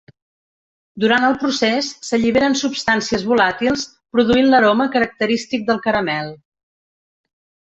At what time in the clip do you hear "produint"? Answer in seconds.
4.17-4.49